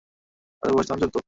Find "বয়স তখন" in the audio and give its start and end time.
0.75-0.99